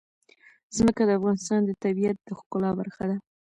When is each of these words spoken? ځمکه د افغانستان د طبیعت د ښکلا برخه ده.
ځمکه 0.75 1.01
د 1.05 1.09
افغانستان 1.19 1.59
د 1.65 1.71
طبیعت 1.83 2.17
د 2.21 2.29
ښکلا 2.39 2.69
برخه 2.79 3.03
ده. 3.09 3.17